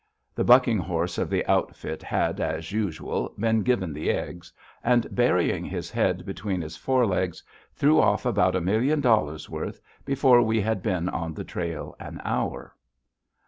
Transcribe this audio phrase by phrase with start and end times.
[0.33, 4.51] The bucking horse of the outfit had, as usual, been given the eggs,
[4.83, 7.43] and, burying his head between his fore legs,
[7.75, 12.19] threw off about a million dollars' worth before he had been on the trail an
[12.25, 12.75] hour.